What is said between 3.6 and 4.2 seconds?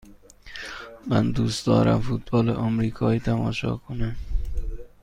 کنم.